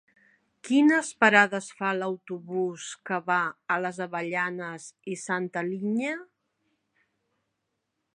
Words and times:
Quines 0.67 1.09
parades 1.23 1.67
fa 1.81 1.91
l'autobús 1.97 2.85
que 3.09 3.19
va 3.27 3.37
a 3.75 3.77
les 3.87 3.99
Avellanes 4.07 4.89
i 5.13 5.19
Santa 5.25 5.63
Linya? 5.69 6.15